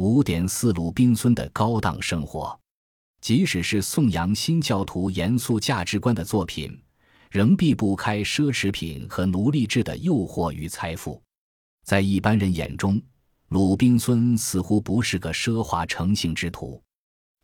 [0.00, 2.58] 五点四鲁滨孙的高档生活，
[3.20, 6.74] 即使是颂扬新教徒严肃价值观的作品，
[7.30, 11.22] 仍避不开奢侈品和奴隶制的诱惑与财富。
[11.84, 12.98] 在一般人眼中，
[13.48, 16.82] 鲁滨孙似乎不是个奢华成性之徒，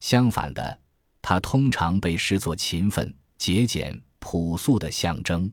[0.01, 0.81] 相反的，
[1.21, 5.53] 他通常被视作勤奋、节俭、朴素的象征。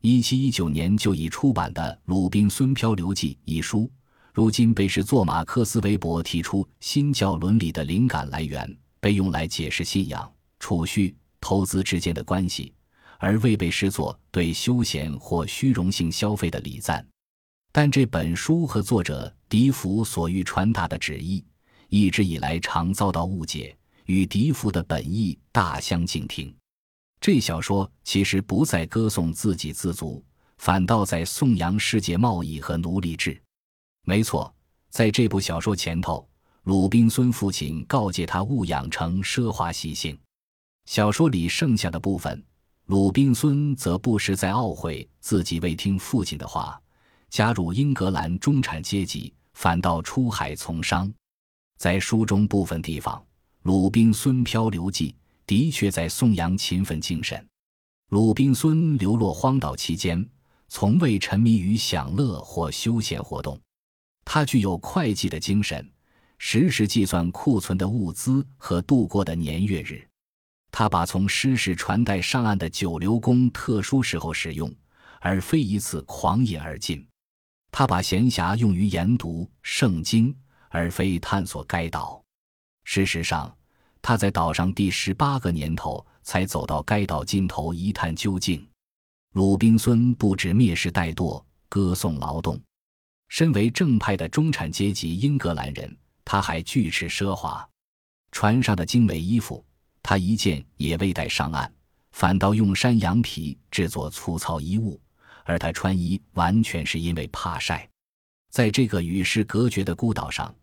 [0.00, 3.90] 一七一九年就已出版的《鲁滨孙漂流记》一书，
[4.32, 12.72] 如今被视作马克思韦伯提出新教伦理的灵感来源，被用来解释信仰、储蓄、投资之间的关系，
[13.18, 17.04] 而未被视作对休闲或虚荣性消费的礼赞。
[17.72, 21.44] 但这本书和作者笛福所欲传达的旨意，
[21.88, 23.76] 一直以来常遭到误解，
[24.06, 26.54] 与笛福的本意大相径庭。
[27.20, 30.24] 这小说其实不再歌颂自给自足，
[30.58, 33.40] 反倒在颂扬世界贸易和奴隶制。
[34.02, 34.52] 没错，
[34.88, 36.28] 在这部小说前头，
[36.64, 40.18] 鲁滨孙父亲告诫他勿养成奢华习性。
[40.86, 42.42] 小说里剩下的部分，
[42.86, 46.80] 鲁滨孙则不时在懊悔自己未听父亲的话，
[47.28, 51.12] 加入英格兰中产阶级，反倒出海从商。
[51.78, 53.16] 在书中部分地方，
[53.62, 55.10] 《鲁滨孙漂流记》。
[55.46, 57.44] 的确在颂扬勤奋精神。
[58.10, 60.24] 鲁滨孙流落荒岛期间，
[60.68, 63.58] 从未沉迷于享乐或休闲活动。
[64.24, 65.90] 他具有会计的精神，
[66.38, 70.06] 实时计算库存的物资和度过的年月日。
[70.70, 74.72] 他把从失事传带上岸的酒流供特殊时候使用，
[75.20, 77.06] 而非一次狂饮而尽。
[77.72, 80.34] 他把闲暇用于研读圣经，
[80.68, 82.22] 而非探索该岛。
[82.84, 83.54] 事实上。
[84.02, 88.66] 他在岛上第十八个年头才走到该岛尽头一探究竟。
[89.34, 92.58] 鲁滨孙不止蔑视怠惰，歌颂劳动。
[93.30, 97.66] 身为正派的中产阶级英格兰人，他还拒斥奢华。
[98.32, 99.64] 船上的精美衣服，
[100.02, 101.72] 他一件也未带上岸，
[102.12, 105.00] 反倒用山羊皮制作粗糙衣物。
[105.44, 107.88] 而他穿衣完全是因为怕晒。
[108.50, 110.54] 在这个与世隔绝的孤岛上。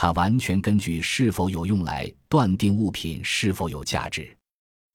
[0.00, 4.32] 他完全根据是否有用来断定物品是否有价值。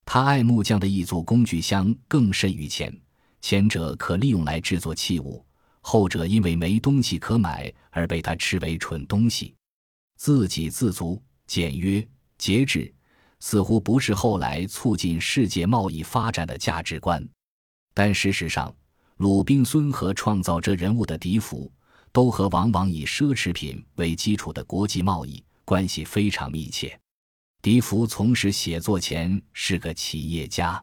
[0.06, 2.98] 他爱木匠的一组工具箱更甚于前，
[3.42, 5.46] 前者可利用来制作器物，
[5.84, 9.54] 后者因为没东西可买而被他斥为蠢东西。
[10.18, 12.04] 自给自足、简约、
[12.40, 12.92] 节制，
[13.40, 17.24] 似乎不是后来促进世界贸易发展的价值观。
[17.94, 18.76] 但事实上，
[19.18, 21.72] 鲁滨孙和创造这人物的笛福。
[22.14, 26.96] 都和往往以奢侈品为基础的国际贸易关系非常密切。
[27.60, 30.80] 笛福从事写作前是个企业家，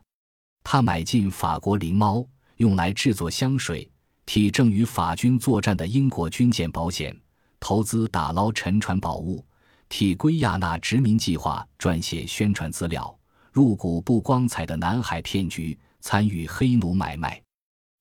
[0.64, 3.88] 他买进法国灵猫，用来制作香水；
[4.32, 7.12] 替正与法军作战的英国军舰保险，
[7.58, 9.44] 投资打捞沉船宝物；
[9.88, 13.12] 替圭亚那殖民计划撰写宣传资料；
[13.50, 17.42] 入股不光彩的南海骗局，参与黑奴买卖。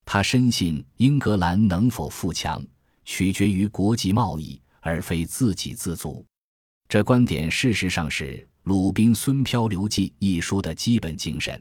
[0.04, 2.64] 他深信英格兰能否富强。
[3.04, 6.24] 取决于国际贸易，而非自给自足。
[6.88, 11.60] 这观点事实上是《鲁滨孙漂流记》一书的基本精神。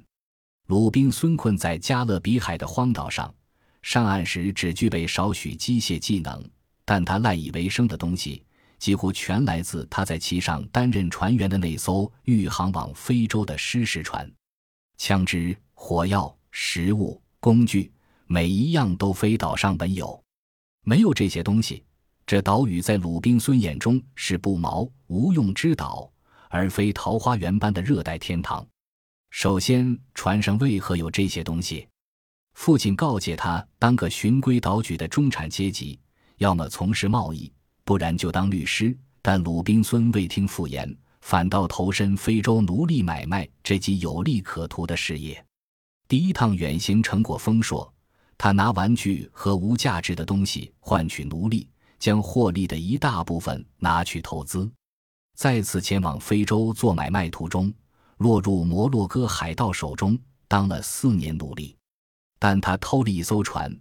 [0.68, 3.34] 鲁滨孙困在加勒比海的荒岛上，
[3.81, 6.44] 上岸时只具备少许机械技能，
[6.85, 8.44] 但他赖以为生的东西
[8.78, 14.29] 几乎全来自他在其上担任船员的那艘欲航往非洲的失事船。
[14.97, 17.91] 枪支、火药、食物、工具，
[18.28, 20.22] 每一样都非岛上本有。
[20.84, 21.84] 没有这些东西，
[22.25, 26.12] 这岛屿在鲁滨孙眼中是不毛无用之岛，
[26.50, 28.66] 而非桃花源般的热带天堂。
[29.29, 31.88] 首先，船上为何有这些东西？
[32.53, 35.99] 父亲告诫他，当个循规蹈矩的中产阶级，
[36.37, 37.51] 要么从事贸易，
[37.83, 38.95] 不然就当律师。
[39.21, 45.43] 但鲁滨孙未听父言，反倒投身非洲奴隶买卖这极有利可图的事业。
[46.07, 47.91] 第一趟远行成果丰硕。
[48.38, 51.67] 他拿玩具和无价值的东西换取奴隶，
[51.99, 54.71] 将获利的一大部分拿去投资。
[55.35, 57.74] 再次前往非洲做买卖途中，
[58.18, 61.75] 落入摩洛哥海盗手中，当了四年奴隶。
[62.39, 63.71] 但他偷了一艘船，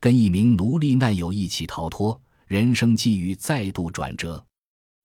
[0.00, 4.42] 跟一名奴隶难友一起逃脱，人生际遇再度转折。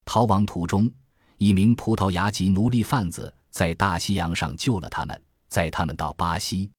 [0.04, 0.90] 逃亡途中，
[1.36, 6.70] 一名葡萄牙籍奴隶贩子在大西洋上救了他们，载他们到巴西。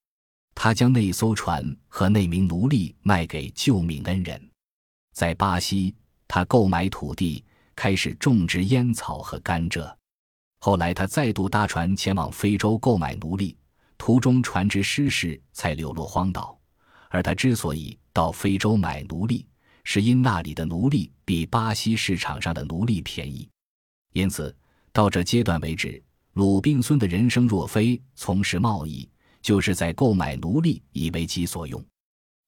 [0.56, 4.50] 他将那艘船和那名奴隶卖给救命恩人，
[5.14, 5.96] 在巴西，
[6.28, 7.44] 他购买土地，
[7.76, 9.94] 开始种植烟草和甘蔗。
[10.60, 13.58] 后来，他再度搭船前往非洲购买奴隶，
[14.02, 16.60] 途中船只失事，才流落荒岛。
[17.12, 19.46] 而他之所以到非洲买奴隶，
[19.84, 23.48] 是因那里的奴隶比巴西市场上的奴隶便宜。
[24.14, 24.56] 因此，
[24.92, 26.04] 到这阶段为止，
[26.34, 29.08] 鲁滨孙的人生若非从事贸易，
[29.40, 31.86] 就是在购买奴隶以为己所用。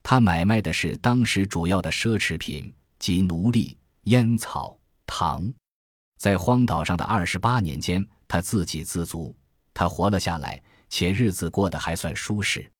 [0.01, 4.75] 他买卖的是当时主要的奢侈品，即奴隶、烟草、
[5.05, 5.53] 糖。
[6.17, 9.35] 在荒岛上的二十八年间，他自给自足，
[9.71, 10.59] 他活了下来，
[10.95, 12.71] 且日子过得还算舒适。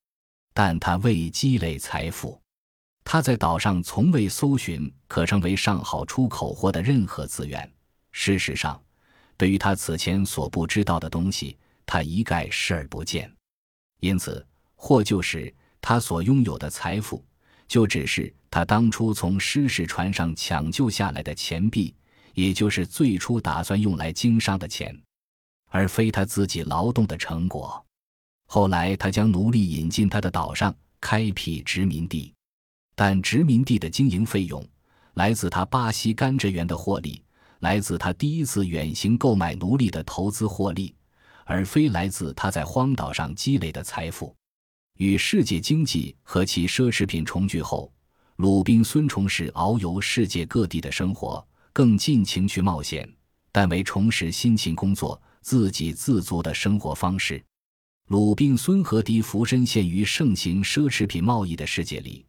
[0.54, 2.40] 但他未积累财富。
[3.04, 7.68] 他在岛上从未搜寻可成为上好出口货的任何资源。
[8.12, 8.80] 事实上，
[9.36, 11.58] 对于他此前所不知道的东西，
[11.88, 13.30] 他一概视而不见。
[14.00, 14.46] 因此，
[14.76, 15.52] 或就是
[15.82, 17.26] 他所拥有的财富，
[17.68, 21.96] 就只是他当初从失事船上抢救下来的钱币，
[22.36, 24.96] 也就是最初打算用来经商的钱，
[25.72, 27.84] 而非他自己劳动的成果。
[28.56, 30.72] 后来，他将奴隶引进他的岛上，
[31.02, 32.32] 开辟殖民地。
[32.94, 34.64] 但殖民地的经营费用
[35.16, 37.20] 来自他巴西甘蔗园的获利，
[37.62, 40.94] 来自他第一次远行购买奴隶的投资获利，
[41.46, 44.36] 而非来自他在荒岛上积累的财富。
[45.00, 47.92] 与世界经济和其奢侈品重聚后，
[48.36, 53.12] 鲁滨孙从事遨游世界各地的生活，更尽情去冒险，
[53.52, 57.44] 但为重拾辛勤工作、自给自足的生活方式。
[58.14, 62.24] 鲁滨孙和迪浮深陷于盛行奢侈品贸易的世界里。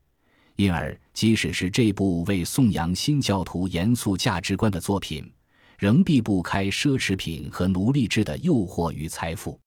[0.56, 5.30] 因而，即使是这部为颂扬新教徒严肃价值观的作品，
[5.78, 9.60] 仍避不开奢侈品和奴隶制的诱惑与财富。